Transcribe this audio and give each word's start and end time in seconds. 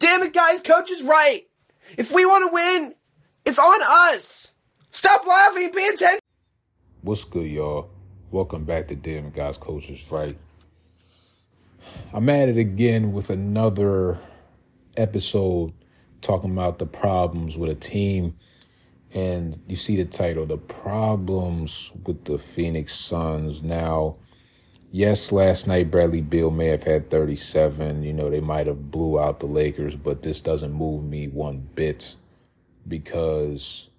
Damn 0.00 0.22
it, 0.22 0.32
guys, 0.32 0.62
coach 0.62 0.90
is 0.90 1.02
right. 1.02 1.42
If 1.98 2.10
we 2.10 2.24
want 2.24 2.48
to 2.48 2.54
win, 2.54 2.94
it's 3.44 3.58
on 3.58 3.80
us. 4.14 4.54
Stop 4.92 5.26
laughing, 5.26 5.70
be 5.74 5.86
attention. 5.88 6.20
What's 7.02 7.24
good, 7.24 7.46
y'all? 7.46 7.90
Welcome 8.30 8.64
back 8.64 8.86
to 8.86 8.96
Damn 8.96 9.26
It 9.26 9.34
Guys 9.34 9.58
Coach 9.58 9.90
is 9.90 10.10
Right. 10.10 10.38
I'm 12.14 12.30
at 12.30 12.48
it 12.48 12.56
again 12.56 13.12
with 13.12 13.28
another 13.28 14.18
episode 14.96 15.74
talking 16.22 16.50
about 16.50 16.78
the 16.78 16.86
problems 16.86 17.58
with 17.58 17.68
a 17.68 17.74
team. 17.74 18.38
And 19.12 19.60
you 19.66 19.76
see 19.76 19.96
the 19.96 20.06
title, 20.06 20.46
The 20.46 20.56
Problems 20.56 21.92
with 22.06 22.24
the 22.24 22.38
Phoenix 22.38 22.94
Suns. 22.94 23.62
Now, 23.62 24.16
yes, 24.90 25.32
last 25.32 25.66
night 25.66 25.90
Bradley 25.90 26.20
Beal 26.20 26.50
may 26.50 26.66
have 26.66 26.84
had 26.84 27.10
37. 27.10 28.02
You 28.02 28.12
know, 28.12 28.30
they 28.30 28.40
might 28.40 28.66
have 28.66 28.90
blew 28.90 29.18
out 29.20 29.40
the 29.40 29.46
Lakers, 29.46 29.96
but 29.96 30.22
this 30.22 30.40
doesn't 30.40 30.72
move 30.72 31.04
me 31.04 31.28
one 31.28 31.68
bit 31.74 32.16
because 32.86 33.90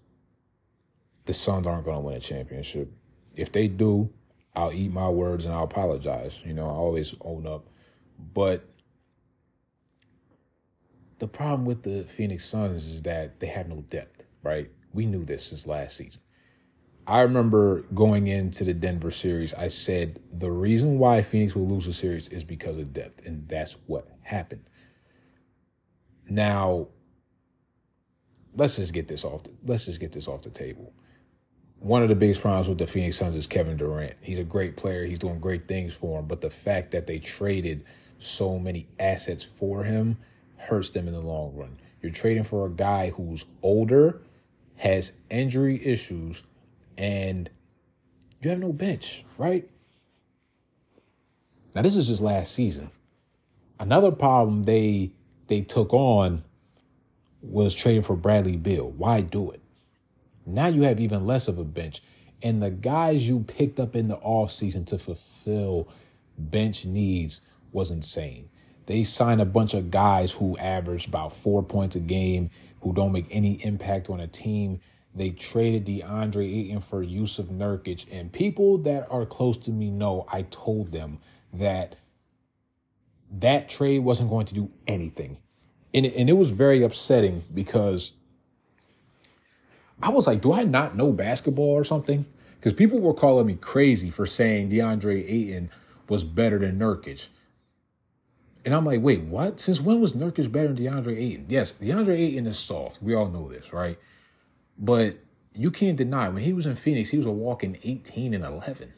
the 1.25 1.33
Suns 1.33 1.67
aren't 1.67 1.85
going 1.85 1.97
to 1.97 2.01
win 2.01 2.17
a 2.17 2.19
championship. 2.19 2.91
If 3.35 3.51
they 3.51 3.67
do, 3.67 4.11
I'll 4.55 4.73
eat 4.73 4.91
my 4.91 5.09
words 5.09 5.45
and 5.45 5.53
I'll 5.53 5.63
apologize. 5.63 6.39
You 6.43 6.53
know, 6.53 6.65
I 6.65 6.73
always 6.73 7.15
own 7.21 7.47
up. 7.47 7.67
But 8.33 8.65
the 11.19 11.27
problem 11.27 11.65
with 11.65 11.83
the 11.83 12.03
Phoenix 12.03 12.45
Suns 12.45 12.87
is 12.87 13.01
that 13.03 13.39
they 13.39 13.47
have 13.47 13.67
no 13.69 13.81
depth, 13.89 14.25
right? 14.43 14.69
We 14.93 15.05
knew 15.05 15.23
this 15.23 15.45
since 15.45 15.67
last 15.67 15.97
season. 15.97 16.21
I 17.07 17.21
remember 17.21 17.81
going 17.93 18.27
into 18.27 18.63
the 18.63 18.73
Denver 18.73 19.11
series, 19.11 19.53
I 19.53 19.69
said 19.69 20.19
the 20.31 20.51
reason 20.51 20.99
why 20.99 21.23
Phoenix 21.23 21.55
will 21.55 21.67
lose 21.67 21.85
the 21.85 21.93
series 21.93 22.27
is 22.29 22.43
because 22.43 22.77
of 22.77 22.93
depth, 22.93 23.25
and 23.25 23.47
that's 23.47 23.73
what 23.87 24.07
happened. 24.21 24.63
Now, 26.29 26.87
let's 28.55 28.75
just 28.75 28.93
get 28.93 29.07
this 29.07 29.25
off. 29.25 29.43
The, 29.43 29.51
let's 29.65 29.85
just 29.85 29.99
get 29.99 30.11
this 30.11 30.27
off 30.27 30.43
the 30.43 30.49
table. 30.49 30.93
One 31.79 32.03
of 32.03 32.09
the 32.09 32.15
biggest 32.15 32.41
problems 32.41 32.67
with 32.67 32.77
the 32.77 32.85
Phoenix 32.85 33.17
Suns 33.17 33.33
is 33.33 33.47
Kevin 33.47 33.77
Durant. 33.77 34.13
He's 34.21 34.37
a 34.37 34.43
great 34.43 34.77
player. 34.77 35.03
He's 35.03 35.17
doing 35.17 35.39
great 35.39 35.67
things 35.67 35.95
for 35.95 36.19
him, 36.19 36.27
but 36.27 36.41
the 36.41 36.51
fact 36.51 36.91
that 36.91 37.07
they 37.07 37.17
traded 37.17 37.83
so 38.19 38.59
many 38.59 38.87
assets 38.99 39.43
for 39.43 39.83
him 39.83 40.17
hurts 40.57 40.91
them 40.91 41.07
in 41.07 41.13
the 41.13 41.21
long 41.21 41.55
run. 41.55 41.79
You're 42.01 42.11
trading 42.11 42.43
for 42.43 42.67
a 42.67 42.69
guy 42.69 43.09
who's 43.09 43.45
older, 43.63 44.21
has 44.75 45.13
injury 45.31 45.83
issues, 45.83 46.43
and 46.97 47.49
you 48.41 48.49
have 48.49 48.59
no 48.59 48.73
bench, 48.73 49.25
right? 49.37 49.69
Now 51.75 51.81
this 51.81 51.95
is 51.95 52.07
just 52.07 52.21
last 52.21 52.53
season. 52.53 52.91
Another 53.79 54.11
problem 54.11 54.63
they 54.63 55.11
they 55.47 55.61
took 55.61 55.93
on 55.93 56.43
was 57.41 57.73
trading 57.73 58.03
for 58.03 58.15
Bradley 58.15 58.57
Beal. 58.57 58.89
Why 58.91 59.21
do 59.21 59.51
it? 59.51 59.61
Now 60.45 60.67
you 60.67 60.83
have 60.83 60.99
even 60.99 61.25
less 61.25 61.47
of 61.47 61.57
a 61.57 61.63
bench. 61.63 62.01
And 62.43 62.61
the 62.61 62.71
guys 62.71 63.27
you 63.27 63.41
picked 63.41 63.79
up 63.79 63.95
in 63.95 64.07
the 64.07 64.17
offseason 64.17 64.85
to 64.87 64.97
fulfill 64.97 65.87
bench 66.37 66.85
needs 66.85 67.41
was 67.71 67.91
insane. 67.91 68.49
They 68.87 69.03
signed 69.03 69.41
a 69.41 69.45
bunch 69.45 69.73
of 69.73 69.91
guys 69.91 70.31
who 70.31 70.57
average 70.57 71.07
about 71.07 71.33
four 71.33 71.61
points 71.63 71.95
a 71.95 71.99
game, 71.99 72.49
who 72.81 72.93
don't 72.93 73.11
make 73.11 73.27
any 73.29 73.63
impact 73.63 74.09
on 74.09 74.19
a 74.19 74.27
team. 74.27 74.79
They 75.13 75.31
traded 75.31 75.85
DeAndre 75.85 76.45
Ayton 76.45 76.79
for 76.79 77.03
Jusuf 77.03 77.47
Nurkic. 77.47 78.05
And 78.11 78.31
people 78.31 78.77
that 78.79 79.07
are 79.09 79.25
close 79.25 79.57
to 79.59 79.71
me 79.71 79.91
know 79.91 80.25
I 80.31 80.43
told 80.43 80.91
them 80.91 81.19
that 81.53 81.95
that 83.31 83.69
trade 83.69 83.99
wasn't 83.99 84.29
going 84.29 84.45
to 84.47 84.53
do 84.53 84.71
anything. 84.87 85.37
And 85.93 86.05
and 86.05 86.29
it 86.29 86.33
was 86.33 86.51
very 86.51 86.83
upsetting 86.83 87.43
because 87.53 88.13
I 90.01 90.09
was 90.09 90.27
like, 90.27 90.41
do 90.41 90.53
I 90.53 90.63
not 90.63 90.95
know 90.95 91.11
basketball 91.11 91.71
or 91.71 91.83
something? 91.83 92.25
Because 92.55 92.73
people 92.73 92.99
were 92.99 93.13
calling 93.13 93.47
me 93.47 93.55
crazy 93.55 94.09
for 94.09 94.25
saying 94.25 94.69
DeAndre 94.69 95.25
Ayton 95.27 95.69
was 96.07 96.23
better 96.23 96.59
than 96.59 96.79
Nurkic. 96.79 97.27
And 98.63 98.75
I'm 98.75 98.85
like, 98.85 99.01
wait, 99.01 99.21
what? 99.23 99.59
Since 99.59 99.81
when 99.81 99.99
was 99.99 100.13
Nurkic 100.13 100.51
better 100.51 100.71
than 100.71 100.77
DeAndre 100.77 101.17
Ayton? 101.17 101.45
Yes, 101.49 101.73
DeAndre 101.73 102.17
Ayton 102.17 102.47
is 102.47 102.59
soft. 102.59 103.01
We 103.01 103.15
all 103.15 103.27
know 103.27 103.49
this, 103.49 103.73
right? 103.73 103.97
But 104.77 105.17
you 105.53 105.71
can't 105.71 105.97
deny 105.97 106.29
when 106.29 106.43
he 106.43 106.53
was 106.53 106.65
in 106.65 106.75
Phoenix, 106.75 107.09
he 107.09 107.17
was 107.17 107.25
a 107.25 107.31
walking 107.31 107.77
18 107.83 108.33
and 108.33 108.43
11. 108.43 108.93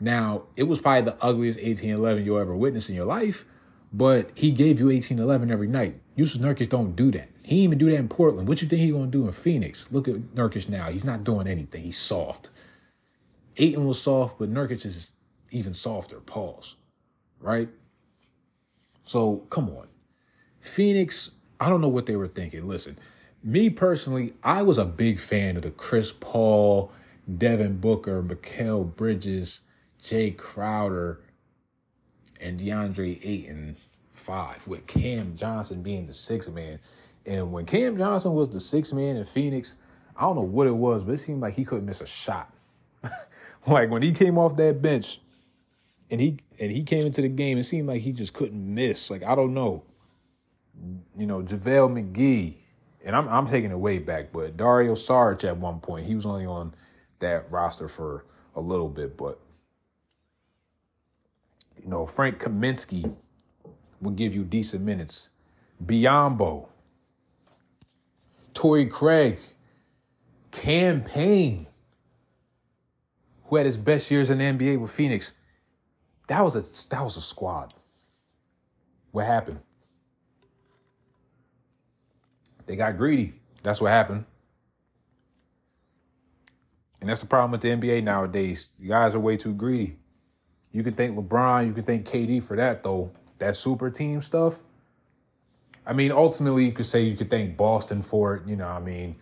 Now, 0.00 0.44
it 0.56 0.64
was 0.64 0.80
probably 0.80 1.02
the 1.02 1.16
ugliest 1.22 1.58
18 1.60 1.90
11 1.90 2.24
you'll 2.24 2.38
ever 2.38 2.56
witness 2.56 2.88
in 2.88 2.94
your 2.94 3.04
life, 3.04 3.44
but 3.92 4.30
he 4.36 4.50
gave 4.50 4.78
you 4.78 4.90
18 4.90 5.18
11 5.18 5.50
every 5.50 5.66
night. 5.66 6.00
Jusuf 6.16 6.40
Nurkic 6.40 6.68
don't 6.68 6.94
do 6.94 7.10
that. 7.12 7.28
He 7.42 7.60
even 7.60 7.78
do 7.78 7.90
that 7.90 7.96
in 7.96 8.08
Portland. 8.08 8.46
What 8.46 8.60
you 8.60 8.68
think 8.68 8.82
he's 8.82 8.92
gonna 8.92 9.06
do 9.06 9.26
in 9.26 9.32
Phoenix? 9.32 9.90
Look 9.90 10.06
at 10.06 10.16
Nurkic 10.34 10.68
now. 10.68 10.90
He's 10.90 11.04
not 11.04 11.24
doing 11.24 11.46
anything. 11.46 11.82
He's 11.82 11.98
soft. 11.98 12.50
Ayton 13.56 13.86
was 13.86 14.00
soft, 14.00 14.38
but 14.38 14.52
Nurkic 14.52 14.84
is 14.84 15.12
even 15.50 15.74
softer. 15.74 16.20
Pause. 16.20 16.76
Right? 17.40 17.68
So 19.04 19.38
come 19.50 19.70
on. 19.70 19.88
Phoenix, 20.60 21.32
I 21.58 21.68
don't 21.68 21.80
know 21.80 21.88
what 21.88 22.06
they 22.06 22.16
were 22.16 22.28
thinking. 22.28 22.68
Listen, 22.68 22.98
me 23.42 23.70
personally, 23.70 24.34
I 24.42 24.62
was 24.62 24.78
a 24.78 24.84
big 24.84 25.18
fan 25.18 25.56
of 25.56 25.62
the 25.62 25.70
Chris 25.70 26.12
Paul, 26.12 26.92
Devin 27.36 27.78
Booker, 27.78 28.22
Mikal 28.22 28.94
Bridges, 28.94 29.62
Jae 30.02 30.36
Crowder, 30.36 31.20
and 32.40 32.58
DeAndre 32.58 33.18
Ayton 33.24 33.76
five, 34.12 34.66
with 34.66 34.86
Cam 34.86 35.36
Johnson 35.36 35.82
being 35.82 36.06
the 36.06 36.12
sixth 36.12 36.50
man. 36.50 36.78
And 37.26 37.52
when 37.52 37.66
Cam 37.66 37.96
Johnson 37.96 38.34
was 38.34 38.50
the 38.50 38.60
sixth 38.60 38.92
man 38.92 39.16
in 39.16 39.24
Phoenix, 39.24 39.76
I 40.16 40.22
don't 40.22 40.36
know 40.36 40.42
what 40.42 40.66
it 40.66 40.74
was, 40.74 41.04
but 41.04 41.12
it 41.12 41.18
seemed 41.18 41.40
like 41.40 41.54
he 41.54 41.64
couldn't 41.64 41.86
miss 41.86 42.00
a 42.00 42.06
shot. 42.06 42.52
like 43.66 43.90
when 43.90 44.02
he 44.02 44.12
came 44.12 44.38
off 44.38 44.56
that 44.56 44.82
bench 44.82 45.20
and 46.10 46.20
he 46.20 46.38
and 46.60 46.72
he 46.72 46.82
came 46.82 47.06
into 47.06 47.22
the 47.22 47.28
game, 47.28 47.58
it 47.58 47.64
seemed 47.64 47.88
like 47.88 48.02
he 48.02 48.12
just 48.12 48.34
couldn't 48.34 48.74
miss. 48.74 49.10
Like 49.10 49.22
I 49.22 49.34
don't 49.34 49.54
know. 49.54 49.84
You 51.16 51.26
know, 51.26 51.42
JaVale 51.42 52.12
McGee, 52.12 52.54
and 53.08 53.16
I'm 53.16 53.26
I'm 53.26 53.46
taking 53.46 53.70
it 53.70 53.78
way 53.78 53.98
back, 53.98 54.32
but 54.32 54.58
Dario 54.58 54.92
Saric 54.92 55.42
at 55.42 55.56
one 55.56 55.80
point, 55.80 56.04
he 56.04 56.14
was 56.14 56.26
only 56.26 56.44
on 56.44 56.74
that 57.20 57.50
roster 57.50 57.88
for 57.88 58.26
a 58.54 58.60
little 58.60 58.90
bit, 58.90 59.16
but 59.16 59.40
you 61.82 61.88
know, 61.88 62.04
Frank 62.04 62.38
Kaminsky 62.38 63.16
would 64.02 64.16
give 64.16 64.34
you 64.34 64.44
decent 64.44 64.84
minutes. 64.84 65.30
Biyombo, 65.82 66.68
Torrey 68.52 68.84
Craig, 68.84 69.38
Cam 70.50 71.00
Payne, 71.00 71.66
who 73.44 73.56
had 73.56 73.64
his 73.64 73.78
best 73.78 74.10
years 74.10 74.28
in 74.28 74.36
the 74.36 74.44
NBA 74.44 74.78
with 74.78 74.90
Phoenix. 74.90 75.32
That 76.26 76.42
was 76.42 76.56
a 76.56 76.90
that 76.90 77.02
was 77.02 77.16
a 77.16 77.22
squad. 77.22 77.72
What 79.12 79.24
happened? 79.24 79.60
They 82.68 82.76
got 82.76 82.96
greedy. 82.96 83.34
That's 83.64 83.80
what 83.80 83.90
happened. 83.90 84.24
And 87.00 87.08
that's 87.08 87.20
the 87.20 87.26
problem 87.26 87.52
with 87.52 87.62
the 87.62 87.70
NBA 87.70 88.04
nowadays. 88.04 88.70
You 88.78 88.90
guys 88.90 89.14
are 89.14 89.20
way 89.20 89.36
too 89.36 89.54
greedy. 89.54 89.96
You 90.70 90.82
can 90.82 90.94
thank 90.94 91.16
LeBron, 91.16 91.66
you 91.66 91.72
can 91.72 91.84
thank 91.84 92.06
KD 92.06 92.42
for 92.42 92.56
that 92.56 92.82
though. 92.82 93.10
That 93.38 93.56
super 93.56 93.90
team 93.90 94.20
stuff. 94.20 94.58
I 95.86 95.94
mean, 95.94 96.12
ultimately, 96.12 96.66
you 96.66 96.72
could 96.72 96.84
say 96.84 97.02
you 97.02 97.16
could 97.16 97.30
thank 97.30 97.56
Boston 97.56 98.02
for 98.02 98.34
it. 98.34 98.46
You 98.46 98.56
know, 98.56 98.68
I 98.68 98.80
mean, 98.80 99.16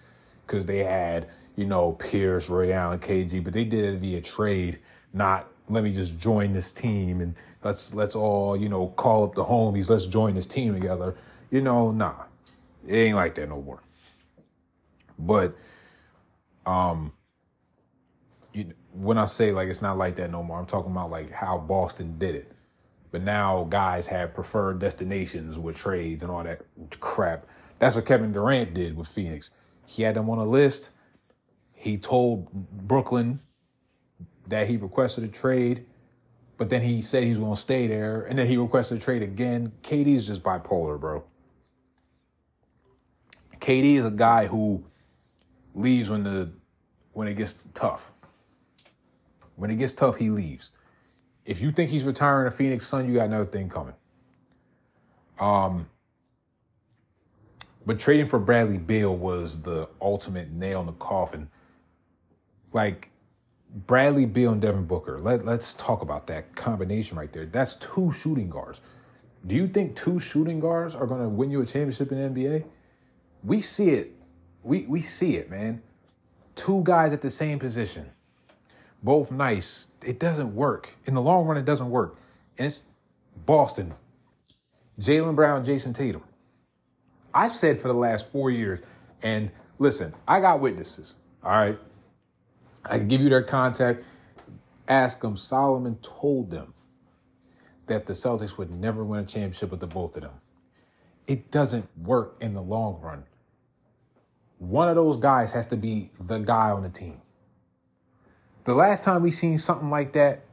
because 0.45 0.67
they 0.67 0.79
had 0.79 1.29
you 1.55 1.67
know 1.67 1.93
Pierce, 1.93 2.51
Ray 2.51 2.73
Allen, 2.73 2.99
KG, 2.99 3.45
but 3.45 3.53
they 3.53 3.65
did 3.65 3.85
it 3.85 4.01
via 4.01 4.21
trade, 4.21 4.81
not 5.13 5.49
let 5.69 5.85
me 5.85 5.93
just 5.93 6.19
join 6.19 6.53
this 6.53 6.73
team 6.73 7.21
and 7.21 7.35
let's 7.63 7.95
let's 7.95 8.17
all 8.17 8.57
you 8.57 8.69
know 8.69 8.89
call 8.89 9.25
up 9.25 9.35
the 9.35 9.45
homies, 9.45 9.89
let's 9.89 10.07
join 10.07 10.35
this 10.35 10.47
team 10.47 10.75
together. 10.75 11.15
You 11.51 11.61
know, 11.61 11.93
nah, 11.93 12.26
it 12.87 12.95
ain't 12.95 13.17
like 13.17 13.35
that 13.37 13.49
no 13.49 13.61
more. 13.61 13.83
But, 15.19 15.57
um, 16.65 17.13
you, 18.53 18.73
when 18.93 19.19
I 19.19 19.27
say 19.27 19.53
like 19.53 19.69
it's 19.69 19.83
not 19.83 19.99
like 19.99 20.17
that 20.17 20.31
no 20.31 20.43
more, 20.43 20.59
I'm 20.59 20.67
talking 20.67 20.91
about 20.91 21.11
like 21.11 21.31
how 21.31 21.59
Boston 21.59 22.19
did 22.19 22.35
it. 22.35 22.53
But 23.11 23.23
now 23.23 23.65
guys 23.65 24.07
have 24.09 24.35
preferred 24.35 24.79
destinations 24.79 25.59
with 25.59 25.77
trades 25.77 26.23
and 26.23 26.33
all 26.33 26.43
that 26.43 26.63
crap. 27.01 27.45
That's 27.79 27.95
what 27.95 28.07
Kevin 28.07 28.33
Durant 28.33 28.75
did 28.75 28.97
with 28.97 29.09
Phoenix. 29.09 29.51
He 29.87 30.03
had 30.03 30.17
them 30.17 30.29
on 30.31 30.39
a 30.39 30.45
list. 30.45 30.91
He 31.73 31.99
told 31.99 32.51
Brooklyn 32.53 33.41
that 34.49 34.69
he 34.69 34.77
requested 34.77 35.25
a 35.25 35.29
trade, 35.29 35.85
but 36.57 36.71
then 36.71 36.83
he 36.83 37.03
said 37.03 37.23
he 37.23 37.31
was 37.31 37.39
going 37.39 37.55
to 37.55 37.61
stay 37.61 37.87
there, 37.87 38.23
and 38.23 38.39
then 38.39 38.47
he 38.47 38.57
requested 38.57 38.99
a 38.99 39.01
trade 39.01 39.23
again. 39.23 39.73
KD 39.83 40.09
is 40.15 40.27
just 40.27 40.43
bipolar, 40.43 40.99
bro. 40.99 41.23
KD 43.67 43.97
is 43.97 44.05
a 44.05 44.13
guy 44.13 44.47
who 44.47 44.85
leaves 45.75 46.09
when 46.09 46.23
the 46.23 46.53
when 47.15 47.27
it 47.27 47.35
gets 47.35 47.67
tough. 47.75 48.13
When 49.57 49.71
it 49.71 49.77
gets 49.77 49.93
tough, 49.93 50.17
he 50.17 50.31
leaves. 50.31 50.71
If 51.45 51.61
you 51.61 51.73
think 51.73 51.91
he's 51.91 52.05
retiring 52.05 52.47
a 52.47 52.53
Phoenix 52.53 52.87
Sun, 52.87 53.09
you 53.09 53.15
got 53.15 53.27
another 53.27 53.45
thing 53.45 53.69
coming. 53.69 53.95
Um, 55.41 55.89
but 57.85 57.99
trading 57.99 58.27
for 58.27 58.39
Bradley 58.39 58.79
Beal 58.79 59.17
was 59.17 59.61
the 59.63 59.89
ultimate 60.01 60.53
nail 60.53 60.81
in 60.81 60.87
the 60.87 60.93
coffin. 60.93 61.49
Like 62.73 63.11
Bradley 63.75 64.27
Beal 64.27 64.53
and 64.53 64.63
Devin 64.63 64.85
Booker. 64.85 65.19
Let, 65.19 65.45
let's 65.45 65.75
talk 65.75 66.03
about 66.03 66.29
that 66.29 66.55
combination 66.55 67.19
right 67.19 67.33
there. 67.33 67.47
That's 67.47 67.75
two 67.75 68.13
shooting 68.13 68.49
guards. 68.49 68.81
Do 69.45 69.57
you 69.57 69.67
think 69.67 69.97
two 69.97 70.21
shooting 70.21 70.61
guards 70.61 70.95
are 70.95 71.07
going 71.07 71.23
to 71.23 71.29
win 71.29 71.51
you 71.51 71.63
a 71.63 71.67
championship 71.67 72.13
in 72.13 72.35
the 72.35 72.41
NBA? 72.41 72.65
We 73.43 73.61
see 73.61 73.91
it. 73.91 74.13
We 74.63 74.87
we 74.87 75.01
see 75.01 75.37
it, 75.37 75.51
man. 75.51 75.83
Two 76.55 76.83
guys 76.85 77.13
at 77.13 77.23
the 77.23 77.31
same 77.31 77.59
position, 77.59 78.11
both 79.03 79.31
nice. 79.31 79.89
It 80.05 80.19
doesn't 80.19 80.55
work 80.55 80.91
in 81.07 81.15
the 81.15 81.21
long 81.23 81.47
run. 81.47 81.57
It 81.57 81.65
doesn't 81.65 81.91
work, 81.91 82.17
and 82.59 82.69
it's 82.69 82.83
Boston. 83.47 83.95
Jaylen 85.01 85.37
Brown, 85.37 85.65
Jayson 85.65 85.95
Tatum. 85.95 86.23
I've 87.35 87.53
said 87.53 87.79
for 87.79 87.89
the 87.89 87.95
last 87.95 88.31
four 88.33 88.51
years, 88.51 88.81
and 89.23 89.51
listen, 89.79 90.15
I 90.27 90.41
got 90.41 90.61
witnesses. 90.61 91.15
All 91.45 91.53
right, 91.53 91.79
I 92.85 92.99
can 92.99 93.09
give 93.09 93.21
you 93.21 93.29
their 93.29 93.43
contact. 93.43 94.05
Ask 94.89 95.21
them. 95.21 95.37
Solomon 95.37 95.99
told 96.03 96.51
them 96.51 96.75
that 97.87 98.07
the 98.07 98.15
Celtics 98.15 98.59
would 98.59 98.71
never 98.71 99.05
win 99.05 99.21
a 99.21 99.27
championship 99.27 99.71
with 99.71 99.81
the 99.81 99.87
both 99.87 100.17
of 100.17 100.23
them. 100.23 100.33
It 101.27 101.51
doesn't 101.51 101.89
work 101.99 102.37
in 102.41 102.55
the 102.55 102.63
long 102.63 103.01
run. 103.01 103.25
One 104.59 104.89
of 104.89 104.97
those 104.97 105.17
guys 105.17 105.53
has 105.53 105.67
to 105.67 105.77
be 105.77 106.11
the 106.21 106.39
guy 106.39 106.71
on 106.71 106.83
the 106.83 106.89
team. 106.89 107.21
The 108.65 108.75
last 108.75 109.05
time 109.05 109.23
we 109.23 109.31
seen 109.31 109.59
something 109.59 109.91
like 109.91 110.13
that 110.15 110.45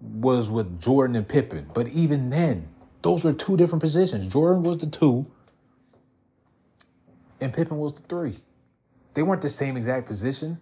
was 0.00 0.50
with 0.50 0.80
Jordan 0.80 1.16
and 1.16 1.28
Pippen, 1.28 1.70
but 1.74 1.88
even 1.88 2.30
then, 2.30 2.68
those 3.02 3.24
were 3.24 3.32
two 3.32 3.56
different 3.56 3.82
positions. 3.82 4.26
Jordan 4.32 4.62
was 4.62 4.78
the 4.78 4.86
two, 4.86 5.26
and 7.40 7.52
Pippen 7.52 7.78
was 7.78 7.92
the 7.92 8.02
three. 8.02 8.38
They 9.14 9.22
weren't 9.22 9.42
the 9.42 9.50
same 9.50 9.76
exact 9.76 10.06
position. 10.06 10.58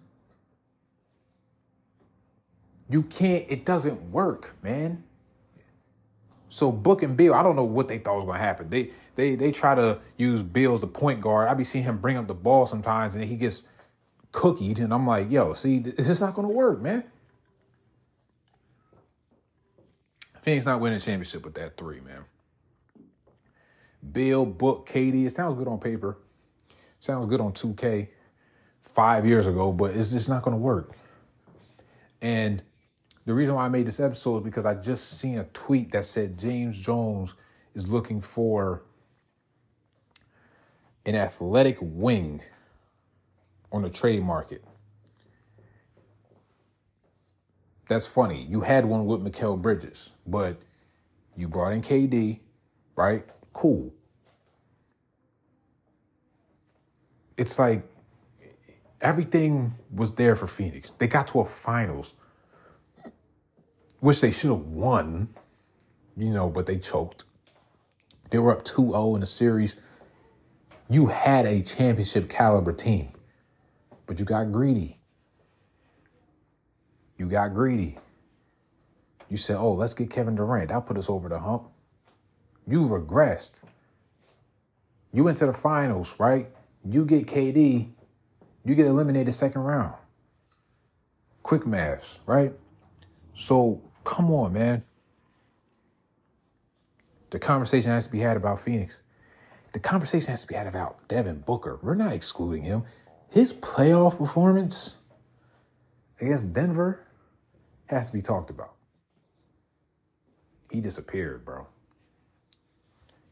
You 2.89 3.03
can't, 3.03 3.45
it 3.49 3.65
doesn't 3.65 4.11
work, 4.11 4.55
man. 4.61 5.03
So 6.53 6.71
Book 6.71 7.01
and 7.01 7.17
Beal, 7.17 7.33
I 7.33 7.41
don't 7.41 7.55
know 7.55 7.63
what 7.63 7.87
they 7.87 7.97
thought 7.97 8.15
was 8.17 8.25
gonna 8.25 8.37
happen. 8.37 8.69
They 8.69 8.91
they 9.15 9.33
they 9.33 9.51
try 9.51 9.73
to 9.73 9.97
use 10.17 10.43
Beal 10.43 10.75
as 10.75 10.81
the 10.81 10.87
point 10.87 11.19
guard. 11.19 11.49
I 11.49 11.55
be 11.55 11.63
seeing 11.63 11.83
him 11.83 11.97
bring 11.97 12.15
up 12.15 12.27
the 12.27 12.35
ball 12.35 12.67
sometimes, 12.67 13.15
and 13.15 13.23
he 13.23 13.37
gets 13.37 13.63
cookied, 14.31 14.77
and 14.77 14.93
I'm 14.93 15.07
like, 15.07 15.31
yo, 15.31 15.53
see, 15.53 15.77
is 15.77 16.07
this 16.07 16.21
not 16.21 16.35
gonna 16.35 16.49
work, 16.49 16.79
man? 16.79 17.05
Phoenix 20.43 20.67
not 20.67 20.79
winning 20.79 20.97
a 20.97 21.01
championship 21.01 21.43
with 21.43 21.55
that 21.55 21.75
three, 21.75 22.01
man. 22.01 22.23
Beal, 24.11 24.45
Book, 24.45 24.87
KD. 24.87 25.25
It 25.25 25.31
sounds 25.31 25.55
good 25.55 25.67
on 25.67 25.79
paper. 25.79 26.19
Sounds 26.99 27.25
good 27.25 27.41
on 27.41 27.53
2K 27.53 28.09
five 28.79 29.25
years 29.25 29.47
ago, 29.47 29.71
but 29.71 29.95
it's 29.95 30.11
just 30.11 30.29
not 30.29 30.43
gonna 30.43 30.57
work. 30.57 30.93
And 32.21 32.61
the 33.25 33.33
reason 33.33 33.55
why 33.55 33.65
I 33.65 33.69
made 33.69 33.87
this 33.87 33.99
episode 33.99 34.39
is 34.39 34.43
because 34.43 34.65
I 34.65 34.75
just 34.75 35.19
seen 35.19 35.37
a 35.37 35.45
tweet 35.45 35.91
that 35.93 36.05
said 36.05 36.37
James 36.37 36.77
Jones 36.77 37.35
is 37.73 37.87
looking 37.87 38.21
for 38.21 38.83
an 41.05 41.15
athletic 41.15 41.77
wing 41.81 42.41
on 43.71 43.81
the 43.81 43.89
trade 43.89 44.23
market. 44.23 44.63
That's 47.87 48.05
funny. 48.05 48.45
You 48.49 48.61
had 48.61 48.85
one 48.85 49.05
with 49.05 49.21
Mikal 49.21 49.61
Bridges, 49.61 50.11
but 50.25 50.61
you 51.35 51.47
brought 51.47 51.73
in 51.73 51.81
KD, 51.81 52.39
right? 52.95 53.25
Cool. 53.51 53.93
It's 57.35 57.57
like 57.59 57.83
everything 59.01 59.75
was 59.93 60.15
there 60.15 60.35
for 60.35 60.47
Phoenix. 60.47 60.91
They 60.97 61.07
got 61.07 61.27
to 61.27 61.41
a 61.41 61.45
finals 61.45 62.13
which 64.03 64.19
they 64.19 64.31
should 64.31 64.49
have 64.49 64.67
won, 64.67 65.29
you 66.17 66.29
know, 66.29 66.49
but 66.49 66.65
they 66.65 66.77
choked. 66.77 67.23
They 68.31 68.37
were 68.37 68.51
up 68.51 68.65
2 68.65 68.87
0 68.87 69.15
in 69.15 69.21
the 69.21 69.25
series. 69.25 69.77
You 70.89 71.05
had 71.05 71.45
a 71.45 71.61
championship 71.61 72.29
caliber 72.29 72.73
team, 72.73 73.13
but 74.05 74.19
you 74.19 74.25
got 74.25 74.51
greedy. 74.51 74.99
You 77.17 77.29
got 77.29 77.53
greedy. 77.53 77.97
You 79.29 79.37
said, 79.37 79.55
oh, 79.55 79.71
let's 79.71 79.93
get 79.93 80.09
Kevin 80.09 80.35
Durant. 80.35 80.67
That'll 80.67 80.81
put 80.81 80.97
us 80.97 81.09
over 81.09 81.29
the 81.29 81.39
hump. 81.39 81.69
You 82.67 82.81
regressed. 82.81 83.63
You 85.13 85.23
went 85.23 85.37
to 85.37 85.45
the 85.45 85.53
finals, 85.53 86.19
right? 86.19 86.49
You 86.83 87.05
get 87.05 87.25
KD, 87.25 87.87
you 88.65 88.75
get 88.75 88.85
eliminated 88.85 89.33
second 89.33 89.61
round. 89.61 89.93
Quick 91.41 91.65
maths, 91.65 92.19
right? 92.25 92.51
So 93.33 93.81
Come 94.03 94.31
on, 94.31 94.53
man. 94.53 94.83
The 97.29 97.39
conversation 97.39 97.89
has 97.91 98.05
to 98.05 98.11
be 98.11 98.19
had 98.19 98.37
about 98.37 98.59
Phoenix. 98.59 98.97
The 99.71 99.79
conversation 99.79 100.29
has 100.29 100.41
to 100.41 100.47
be 100.47 100.53
had 100.53 100.67
about 100.67 101.07
Devin 101.07 101.39
Booker. 101.39 101.79
We're 101.81 101.95
not 101.95 102.13
excluding 102.13 102.63
him. 102.63 102.83
His 103.29 103.51
playoff 103.53 104.17
performance 104.19 104.97
against 106.21 106.53
Denver 106.53 106.99
has 107.87 108.07
to 108.07 108.13
be 108.13 108.21
talked 108.21 108.51
about. 108.51 108.73
He 110.69 110.79
disappeared, 110.79 111.43
bro. 111.43 111.67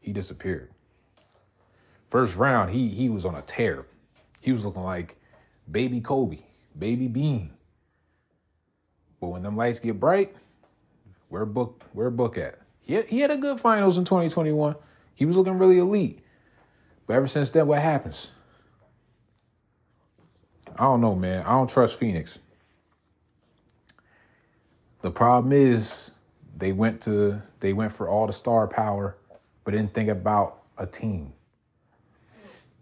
He 0.00 0.12
disappeared. 0.12 0.70
First 2.10 2.36
round, 2.36 2.70
he 2.70 2.88
he 2.88 3.08
was 3.08 3.24
on 3.24 3.34
a 3.34 3.42
tear. 3.42 3.86
He 4.40 4.52
was 4.52 4.64
looking 4.64 4.82
like 4.82 5.16
baby 5.70 6.00
Kobe, 6.00 6.38
baby 6.76 7.08
Bean. 7.08 7.52
But 9.20 9.28
when 9.28 9.42
them 9.42 9.56
lights 9.56 9.78
get 9.78 10.00
bright, 10.00 10.34
where 11.32 11.46
book 11.46 11.82
where 11.94 12.10
book 12.10 12.36
at? 12.36 12.58
He 12.82 12.92
had, 12.92 13.06
he 13.06 13.20
had 13.20 13.30
a 13.30 13.38
good 13.38 13.58
finals 13.58 13.96
in 13.96 14.04
2021. 14.04 14.76
He 15.14 15.24
was 15.24 15.34
looking 15.34 15.58
really 15.58 15.78
elite. 15.78 16.20
But 17.06 17.14
ever 17.14 17.26
since 17.26 17.50
then, 17.50 17.66
what 17.66 17.80
happens? 17.80 18.30
I 20.78 20.84
don't 20.84 21.00
know, 21.00 21.14
man. 21.14 21.44
I 21.46 21.52
don't 21.52 21.70
trust 21.70 21.98
Phoenix. 21.98 22.38
The 25.00 25.10
problem 25.10 25.52
is 25.52 26.10
they 26.54 26.72
went 26.72 27.00
to 27.02 27.40
they 27.60 27.72
went 27.72 27.92
for 27.92 28.08
all 28.08 28.26
the 28.26 28.32
star 28.34 28.68
power, 28.68 29.16
but 29.64 29.70
didn't 29.70 29.94
think 29.94 30.10
about 30.10 30.64
a 30.76 30.86
team. 30.86 31.32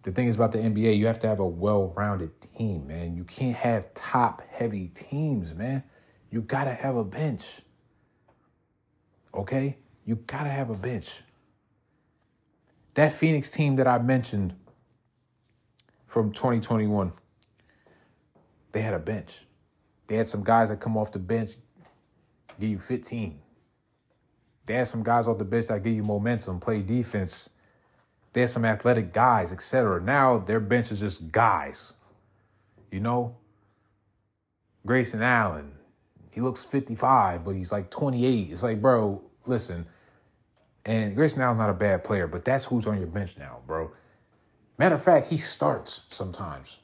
The 0.02 0.10
thing 0.10 0.26
is 0.26 0.34
about 0.34 0.50
the 0.50 0.58
NBA, 0.58 0.96
you 0.96 1.06
have 1.06 1.18
to 1.20 1.28
have 1.28 1.40
a 1.40 1.46
well-rounded 1.46 2.32
team, 2.40 2.86
man. 2.86 3.14
You 3.14 3.22
can't 3.22 3.54
have 3.54 3.92
top-heavy 3.92 4.88
teams, 4.88 5.54
man. 5.54 5.84
You 6.30 6.40
gotta 6.40 6.72
have 6.72 6.96
a 6.96 7.04
bench 7.04 7.60
okay? 9.34 9.76
You 10.04 10.16
gotta 10.16 10.50
have 10.50 10.70
a 10.70 10.75
bench. 10.75 11.22
That 12.94 13.12
Phoenix 13.12 13.50
team 13.50 13.76
that 13.76 13.87
I 13.87 13.99
mentioned 13.99 14.54
from 16.06 16.32
2021, 16.32 17.12
they 18.72 18.82
had 18.82 18.94
a 18.94 18.99
bench. 18.99 19.46
They 20.06 20.16
had 20.16 20.26
some 20.26 20.42
guys 20.42 20.70
that 20.70 20.80
come 20.80 20.96
off 20.96 21.12
the 21.12 21.20
bench, 21.20 21.52
give 22.58 22.70
you 22.70 22.78
15. 22.78 23.40
They 24.66 24.75
had 24.75 24.88
some 24.88 25.02
guys 25.02 25.28
off 25.28 25.38
the 25.38 25.44
bench 25.44 25.66
that 25.66 25.82
give 25.82 25.94
you 25.94 26.02
momentum, 26.02 26.60
play 26.60 26.82
defense. 26.82 27.49
They 28.32 28.42
had 28.42 28.50
some 28.50 28.64
athletic 28.64 29.12
guys, 29.12 29.52
etc. 29.52 30.00
Now 30.00 30.38
their 30.38 30.60
bench 30.60 30.92
is 30.92 31.00
just 31.00 31.30
guys. 31.32 31.92
You 32.90 33.00
know? 33.00 33.37
Grayson 34.87 35.22
Allen, 35.22 35.72
he 36.30 36.40
looks 36.40 36.64
55, 36.64 37.44
but 37.44 37.54
he's 37.54 37.72
like 37.72 37.90
28. 37.90 38.50
It's 38.50 38.62
like, 38.62 38.80
bro, 38.80 39.22
listen. 39.46 39.87
And 40.84 41.14
Grayson 41.14 41.42
Allen's 41.42 41.58
not 41.58 41.70
a 41.70 41.75
bad 41.75 42.04
player, 42.04 42.26
but 42.26 42.44
that's 42.44 42.64
who's 42.64 42.87
on 42.87 42.99
your 42.99 43.06
bench 43.06 43.37
now, 43.38 43.58
bro. 43.66 43.90
Matter 44.78 44.94
of 44.94 45.02
fact, 45.02 45.28
he 45.28 45.37
starts 45.37 46.06
sometimes. 46.10 46.78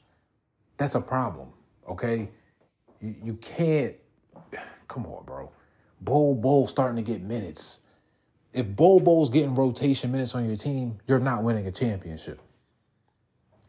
That's 0.77 0.95
a 0.95 1.01
problem, 1.01 1.49
okay? 1.89 2.29
You, 3.01 3.15
you 3.23 3.33
can't. 3.35 3.95
Come 4.87 5.05
on, 5.05 5.25
bro. 5.25 5.51
Bol 6.01 6.35
Bol 6.35 6.67
starting 6.67 7.03
to 7.03 7.11
get 7.11 7.21
minutes. 7.21 7.79
If 8.53 8.75
Bol 8.75 8.99
Bol's 8.99 9.29
getting 9.29 9.55
rotation 9.55 10.11
minutes 10.11 10.35
on 10.35 10.45
your 10.45 10.55
team, 10.55 10.99
you're 11.07 11.19
not 11.19 11.43
winning 11.43 11.67
a 11.67 11.71
championship. 11.71 12.39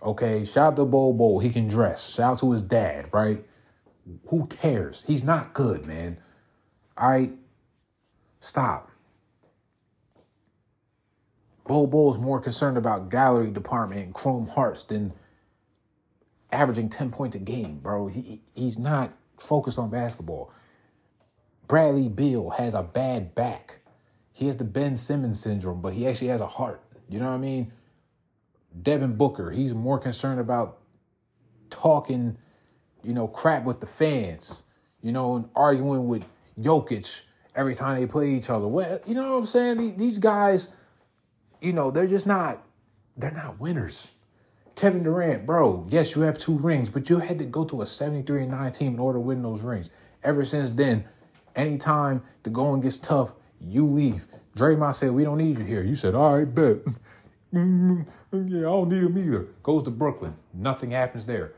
Okay, 0.02 0.44
shout 0.44 0.72
out 0.72 0.76
to 0.76 0.84
Bol 0.84 1.12
Bol. 1.12 1.40
He 1.40 1.50
can 1.50 1.66
dress. 1.66 2.14
Shout 2.14 2.32
out 2.32 2.38
to 2.40 2.52
his 2.52 2.62
dad, 2.62 3.08
right? 3.12 3.44
Who 4.26 4.46
cares? 4.46 5.02
He's 5.06 5.24
not 5.24 5.54
good, 5.54 5.86
man. 5.86 6.18
All 6.96 7.10
right. 7.10 7.32
Stop. 8.40 8.90
Bol 11.66 12.10
is 12.10 12.18
more 12.18 12.40
concerned 12.40 12.78
about 12.78 13.10
gallery 13.10 13.50
department 13.50 14.00
and 14.02 14.14
chrome 14.14 14.48
hearts 14.48 14.84
than 14.84 15.12
averaging 16.50 16.88
10 16.88 17.10
points 17.10 17.36
a 17.36 17.38
game, 17.38 17.78
bro. 17.78 18.06
He, 18.06 18.40
he's 18.54 18.78
not 18.78 19.12
focused 19.38 19.78
on 19.78 19.90
basketball. 19.90 20.50
Bradley 21.66 22.08
Beal 22.08 22.50
has 22.50 22.72
a 22.72 22.82
bad 22.82 23.34
back. 23.34 23.80
He 24.32 24.46
has 24.46 24.56
the 24.56 24.64
Ben 24.64 24.96
Simmons 24.96 25.40
syndrome, 25.40 25.82
but 25.82 25.92
he 25.92 26.06
actually 26.06 26.28
has 26.28 26.40
a 26.40 26.46
heart. 26.46 26.82
You 27.08 27.18
know 27.18 27.26
what 27.26 27.34
I 27.34 27.38
mean? 27.38 27.72
Devin 28.80 29.16
Booker, 29.16 29.50
he's 29.50 29.74
more 29.74 29.98
concerned 29.98 30.40
about 30.40 30.78
talking, 31.68 32.38
you 33.02 33.14
know, 33.14 33.28
crap 33.28 33.64
with 33.64 33.80
the 33.80 33.86
fans, 33.86 34.62
you 35.02 35.12
know, 35.12 35.36
and 35.36 35.48
arguing 35.54 36.08
with 36.08 36.24
Jokic 36.60 37.22
every 37.54 37.74
time 37.74 37.98
they 37.98 38.06
play 38.06 38.30
each 38.30 38.50
other. 38.50 38.66
Well, 38.66 39.00
you 39.06 39.14
know 39.14 39.32
what 39.32 39.38
I'm 39.38 39.46
saying? 39.46 39.96
These 39.96 40.18
guys, 40.18 40.68
you 41.60 41.72
know, 41.72 41.90
they're 41.90 42.06
just 42.06 42.26
not, 42.26 42.62
they're 43.16 43.30
not 43.30 43.60
winners. 43.60 44.08
Kevin 44.76 45.02
Durant, 45.02 45.44
bro, 45.44 45.86
yes, 45.88 46.14
you 46.14 46.22
have 46.22 46.38
two 46.38 46.56
rings, 46.56 46.88
but 46.88 47.10
you 47.10 47.18
had 47.18 47.38
to 47.40 47.44
go 47.44 47.64
to 47.64 47.82
a 47.82 47.86
73 47.86 48.42
and 48.42 48.52
9 48.52 48.72
team 48.72 48.94
in 48.94 49.00
order 49.00 49.16
to 49.16 49.20
win 49.20 49.42
those 49.42 49.62
rings. 49.62 49.90
Ever 50.22 50.44
since 50.44 50.70
then, 50.70 51.04
anytime 51.56 52.22
the 52.44 52.50
going 52.50 52.80
gets 52.80 52.98
tough, 52.98 53.32
you 53.60 53.86
leave. 53.86 54.26
Draymond 54.56 54.94
said, 54.94 55.10
We 55.10 55.24
don't 55.24 55.38
need 55.38 55.58
you 55.58 55.64
here. 55.64 55.82
You 55.82 55.96
said, 55.96 56.14
All 56.14 56.38
right, 56.38 56.54
bet. 56.54 56.78
Yeah, 58.30 58.58
I 58.58 58.62
don't 58.62 58.90
need 58.90 59.04
him 59.04 59.16
either. 59.16 59.48
Goes 59.62 59.84
to 59.84 59.90
Brooklyn. 59.90 60.36
Nothing 60.52 60.90
happens 60.90 61.24
there. 61.24 61.54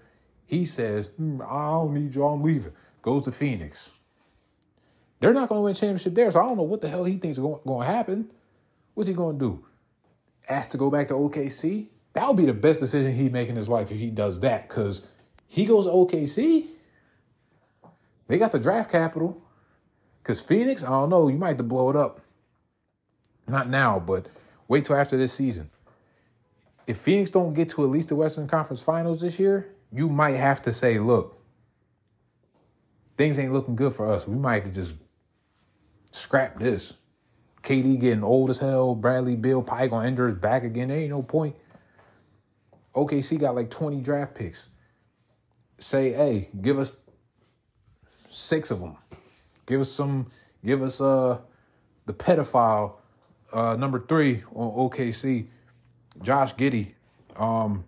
He 0.50 0.64
says, 0.64 1.11
mm, 1.11 1.49
I 1.49 1.71
don't 1.71 1.95
need 1.95 2.12
you. 2.12 2.26
I'm 2.26 2.42
leaving. 2.42 2.73
Goes 3.02 3.23
to 3.23 3.30
Phoenix. 3.30 3.92
They're 5.21 5.33
not 5.33 5.49
going 5.49 5.61
to 5.61 5.62
win 5.62 5.75
championship 5.75 6.12
there, 6.12 6.28
so 6.33 6.40
I 6.40 6.42
don't 6.42 6.57
know 6.57 6.64
what 6.64 6.80
the 6.80 6.88
hell 6.88 7.04
he 7.04 7.19
thinks 7.19 7.38
is 7.38 7.42
going, 7.42 7.61
going 7.64 7.87
to 7.87 7.92
happen. 7.95 8.33
What's 8.95 9.07
he 9.07 9.14
going 9.14 9.38
to 9.38 9.45
do? 9.45 9.64
Ask 10.49 10.71
to 10.71 10.76
go 10.76 10.90
back 10.90 11.07
to 11.07 11.14
OKC? 11.14 11.87
That 12.14 12.26
would 12.26 12.37
be 12.37 12.47
the 12.47 12.52
best 12.52 12.80
decision 12.80 13.14
he'd 13.14 13.33
make 13.33 13.49
in 13.49 13.54
his 13.54 13.69
life 13.69 13.92
if 13.92 13.99
he 13.99 14.11
does 14.11 14.40
that, 14.40 14.69
because 14.69 15.07
he 15.47 15.66
goes 15.66 15.85
to 15.85 15.92
OKC. 15.92 16.66
They 18.26 18.37
got 18.37 18.50
the 18.50 18.59
draft 18.59 18.90
capital. 18.90 19.40
Because 20.21 20.40
Phoenix, 20.40 20.83
I 20.83 20.88
don't 20.88 21.11
know, 21.11 21.28
you 21.28 21.38
might 21.38 21.50
have 21.50 21.59
to 21.59 21.62
blow 21.62 21.90
it 21.90 21.97
up. 21.97 22.23
Not 23.47 23.69
now, 23.69 24.00
but 24.00 24.26
wait 24.66 24.85
till 24.85 24.97
after 24.97 25.16
this 25.16 25.33
season. 25.33 25.71
If 26.88 26.97
Phoenix 26.97 27.30
don't 27.30 27.54
get 27.54 27.69
to 27.69 27.85
at 27.85 27.90
least 27.90 28.09
the 28.09 28.16
Western 28.16 28.49
Conference 28.49 28.83
Finals 28.83 29.21
this 29.21 29.38
year, 29.38 29.76
you 29.93 30.09
might 30.09 30.37
have 30.37 30.63
to 30.63 30.73
say, 30.73 30.99
look, 30.99 31.41
things 33.17 33.39
ain't 33.39 33.53
looking 33.53 33.77
good 33.77 33.95
for 33.95 34.11
us. 34.11 34.27
We 34.27 34.37
might 34.37 34.73
just 34.73 34.95
scrap 36.13 36.59
this. 36.59 36.95
KD 37.63 38.01
getting 38.01 38.25
old 38.25 38.51
as 38.51 38.59
hell. 38.59 38.95
Bradley 38.95 39.37
Beal 39.37 39.63
probably 39.63 39.89
gonna 39.89 40.07
enter 40.07 40.29
his 40.29 40.37
back 40.37 40.65
again. 40.65 40.89
There 40.89 40.99
ain't 40.99 41.11
no 41.11 41.23
point. 41.23 41.57
OKC 42.95 43.39
got 43.39 43.55
like 43.55 43.71
20 43.71 44.01
draft 44.01 44.35
picks. 44.35 44.69
Say, 45.79 46.13
hey, 46.13 46.49
give 46.61 46.79
us 46.79 47.05
six 48.29 48.71
of 48.71 48.81
them. 48.81 48.97
Give 49.67 49.81
us 49.81 49.91
some, 49.91 50.31
give 50.65 50.83
us 50.83 51.01
uh 51.01 51.41
the 52.07 52.15
pedophile 52.15 52.95
uh 53.53 53.77
number 53.77 54.05
three 54.07 54.43
on 54.55 54.91
OKC, 54.91 55.49
Josh 56.23 56.55
Giddey. 56.55 56.95
Um, 57.37 57.85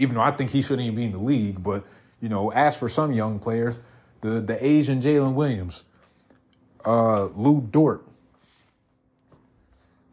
even 0.00 0.14
though 0.14 0.22
I 0.22 0.30
think 0.30 0.50
he 0.50 0.62
shouldn't 0.62 0.82
even 0.82 0.96
be 0.96 1.04
in 1.04 1.12
the 1.12 1.18
league, 1.18 1.62
but 1.62 1.84
you 2.20 2.28
know, 2.28 2.50
ask 2.52 2.78
for 2.78 2.88
some 2.88 3.12
young 3.12 3.38
players. 3.38 3.78
The 4.22 4.40
the 4.40 4.64
Asian 4.64 5.00
Jalen 5.00 5.34
Williams, 5.34 5.84
uh, 6.84 7.26
Lu 7.26 7.60
Dort, 7.60 8.04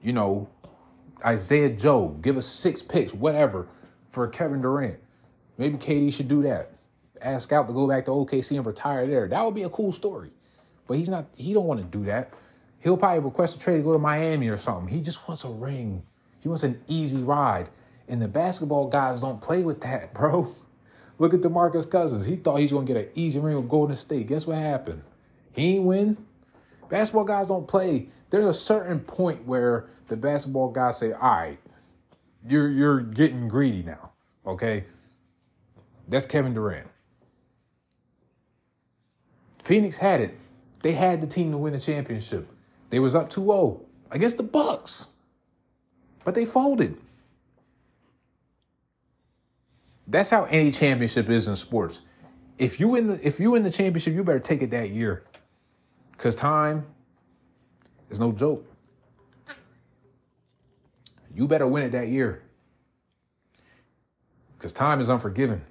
you 0.04 0.14
know, 0.14 0.48
Isaiah 1.26 1.70
Joe, 1.70 2.10
give 2.22 2.38
us 2.38 2.46
six 2.46 2.82
picks, 2.82 3.14
whatever, 3.14 3.68
for 4.12 4.28
Kevin 4.28 4.62
Durant. 4.62 5.00
Maybe 5.58 5.78
KD 5.78 6.14
should 6.14 6.28
do 6.28 6.44
that. 6.44 6.72
Ask 7.22 7.52
out 7.52 7.68
to 7.68 7.74
go 7.74 7.88
back 7.88 8.06
to 8.06 8.12
OKC 8.12 8.58
and 8.58 8.66
retire 8.66 9.08
there. 9.08 9.28
That 9.28 9.44
would 9.44 9.56
be 9.56 9.64
a 9.64 9.70
cool 9.70 9.92
story. 9.92 10.30
But 10.88 10.98
he's 10.98 11.10
not. 11.10 11.26
He 11.36 11.54
don't 11.54 11.66
want 11.66 11.80
to 11.80 11.98
do 11.98 12.06
that. 12.06 12.34
He'll 12.80 12.98
probably 12.98 13.20
request 13.20 13.56
a 13.56 13.60
trade 13.60 13.78
to 13.78 13.84
go 13.84 13.94
to 13.94 14.00
Miami 14.00 14.50
or 14.50 14.58
something. 14.58 14.88
He 14.88 15.02
just 15.02 15.28
wants 15.28 15.44
a 15.44 15.50
ring. 15.50 16.04
He 16.40 16.48
wants 16.48 16.64
an 16.64 16.80
easy 16.88 17.18
ride. 17.18 17.70
And 18.08 18.22
the 18.22 18.28
basketball 18.28 18.88
guys 18.88 19.20
don't 19.22 19.42
play 19.42 19.62
with 19.62 19.82
that, 19.82 20.14
bro. 20.16 20.56
Look 21.20 21.34
at 21.34 21.42
DeMarcus 21.42 21.90
Cousins. 21.90 22.26
He 22.26 22.36
thought 22.36 22.58
he's 22.58 22.72
gonna 22.72 22.86
get 22.86 22.98
an 22.98 23.10
easy 23.16 23.40
ring 23.40 23.56
with 23.56 23.70
Golden 23.70 23.96
State. 23.96 24.28
Guess 24.28 24.48
what 24.48 24.58
happened? 24.58 25.02
He 25.52 25.76
ain't 25.76 25.86
win. 25.86 26.18
Basketball 26.90 27.26
guys 27.26 27.48
don't 27.48 27.68
play. 27.68 28.10
There's 28.30 28.46
a 28.46 28.54
certain 28.54 29.00
point 29.00 29.46
where 29.46 29.90
the 30.08 30.16
basketball 30.16 30.70
guys 30.70 30.98
say, 30.98 31.12
"All 31.12 31.32
right, 31.32 31.60
you're 32.48 32.70
you're 32.70 33.02
getting 33.02 33.48
greedy 33.48 33.84
now." 33.84 34.12
Okay, 34.46 34.86
that's 36.08 36.26
Kevin 36.26 36.54
Durant. 36.54 36.88
Phoenix 39.64 39.98
had 39.98 40.22
it. 40.22 40.38
They 40.82 40.94
had 40.94 41.20
the 41.20 41.28
team 41.28 41.52
to 41.52 41.58
win 41.58 41.74
the 41.74 41.80
championship. 41.80 42.48
They 42.90 43.00
was 43.00 43.16
up 43.16 43.30
2-0 43.30 43.82
against 44.12 44.38
the 44.38 44.44
Bucks. 44.44 45.08
But 46.24 46.36
they 46.36 46.46
folded. 46.46 46.98
That's 50.08 50.30
how 50.30 50.46
any 50.46 50.72
championship 50.72 51.30
is 51.30 51.48
in 51.48 51.56
sports. 51.56 52.02
If 52.58 52.80
you 52.80 52.96
in 52.96 53.08
the 53.08 53.28
if 53.28 53.40
you 53.40 53.56
in 53.56 53.64
the 53.64 53.72
championship, 53.72 54.14
you 54.14 54.24
better 54.24 54.40
take 54.40 54.62
it 54.62 54.72
that 54.72 54.90
year. 54.90 55.24
Cause 56.18 56.36
time 56.36 56.86
is 58.10 58.20
no 58.20 58.32
joke. 58.32 58.66
You 61.36 61.48
better 61.48 61.68
win 61.68 61.84
it 61.84 61.92
that 61.92 62.08
year. 62.08 62.42
Cause 64.60 64.74
time 64.74 65.00
is 65.02 65.10
unforgiving. 65.10 65.62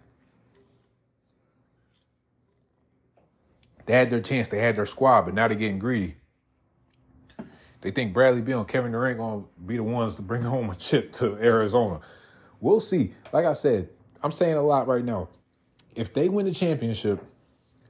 They 3.87 3.95
had 3.95 4.11
their 4.11 4.21
chance, 4.21 4.49
they 4.49 4.61
had 4.61 4.76
their 4.76 4.87
squad, 4.87 5.23
but 5.23 5.35
now 5.35 5.49
they're 5.49 5.57
getting 5.57 5.78
greedy. 5.78 6.16
They 7.81 7.90
think 7.93 8.12
Bradley 8.12 8.40
Beal 8.40 8.61
and 8.61 8.69
Kevin 8.69 8.93
Durant 8.93 9.19
gonna 9.19 9.45
be 9.64 9.76
the 9.76 9.83
ones 9.83 10.16
to 10.16 10.23
bring 10.23 10.43
home 10.43 10.71
a 10.71 10.75
chip 10.75 11.12
to 11.14 11.37
Arizona. 11.37 12.00
We'll 12.61 12.81
see. 12.81 13.14
Like 13.33 13.45
I 13.45 13.52
said, 13.52 13.88
I'm 14.26 14.33
saying 14.33 14.56
a 14.56 14.62
lot 14.62 14.88
right 14.88 15.04
now. 15.04 15.28
If 15.95 16.12
they 16.12 16.28
win 16.28 16.47
the 16.47 16.52
championship, 16.52 17.23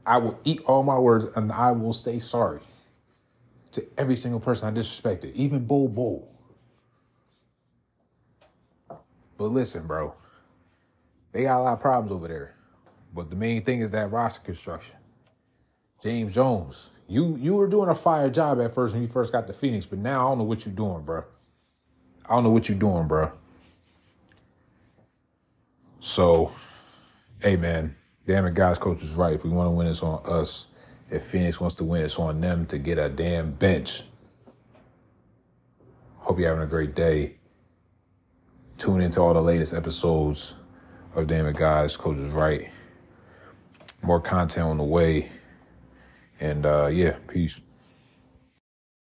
I 0.04 0.18
will 0.18 0.38
eat 0.44 0.60
all 0.66 0.82
my 0.82 0.98
words 0.98 1.24
and 1.34 1.50
I 1.50 1.72
will 1.72 1.94
say 1.94 2.18
sorry 2.18 2.60
to 3.72 3.82
every 3.96 4.16
single 4.16 4.38
person 4.38 4.68
I 4.68 4.78
disrespected, 4.78 5.32
even 5.32 5.64
Bol 5.64 5.88
Bol. 5.88 6.30
But 9.38 9.46
listen, 9.46 9.86
bro, 9.86 10.14
they 11.32 11.44
got 11.44 11.58
a 11.58 11.62
lot 11.62 11.72
of 11.72 11.80
problems 11.80 12.12
over 12.12 12.28
there. 12.28 12.54
But 13.14 13.30
the 13.30 13.36
main 13.36 13.62
thing 13.62 13.80
is 13.80 13.90
that 13.92 14.12
roster 14.12 14.44
construction. 14.44 14.96
James 16.02 16.34
Jones, 16.34 16.90
you 17.08 17.36
you 17.36 17.54
were 17.54 17.66
doing 17.66 17.88
a 17.88 17.94
fire 17.94 18.28
job 18.28 18.60
at 18.60 18.74
first 18.74 18.92
when 18.92 19.00
you 19.00 19.08
first 19.08 19.32
got 19.32 19.46
to 19.46 19.54
Phoenix, 19.54 19.86
but 19.86 20.00
now 20.00 20.26
I 20.26 20.30
don't 20.30 20.38
know 20.38 20.44
what 20.44 20.66
you're 20.66 20.74
doing, 20.74 21.02
bro. 21.02 21.24
I 22.28 22.34
don't 22.34 22.44
know 22.44 22.50
what 22.50 22.68
you're 22.68 22.78
doing, 22.78 23.08
bro. 23.08 23.32
So, 26.06 26.52
hey 27.40 27.56
man, 27.56 27.96
damn 28.28 28.46
it, 28.46 28.54
guys, 28.54 28.78
coach 28.78 29.02
is 29.02 29.16
right. 29.16 29.34
If 29.34 29.42
we 29.42 29.50
want 29.50 29.66
to 29.66 29.72
win, 29.72 29.88
it's 29.88 30.04
on 30.04 30.22
us. 30.24 30.68
If 31.10 31.24
Phoenix 31.24 31.60
wants 31.60 31.74
to 31.74 31.84
win, 31.84 32.02
it's 32.02 32.16
on 32.16 32.40
them 32.40 32.64
to 32.66 32.78
get 32.78 32.96
a 32.96 33.08
damn 33.08 33.50
bench. 33.50 34.04
Hope 36.18 36.38
you're 36.38 36.48
having 36.48 36.62
a 36.62 36.68
great 36.68 36.94
day. 36.94 37.34
Tune 38.78 39.00
into 39.00 39.20
all 39.20 39.34
the 39.34 39.42
latest 39.42 39.74
episodes 39.74 40.54
of 41.16 41.26
Damn 41.26 41.48
It 41.48 41.56
Guys, 41.56 41.96
Coach 41.96 42.18
is 42.18 42.32
right. 42.32 42.70
More 44.00 44.20
content 44.20 44.68
on 44.68 44.78
the 44.78 44.84
way. 44.84 45.28
And 46.38 46.64
uh, 46.66 46.86
yeah, 46.86 47.16
peace. 47.26 47.58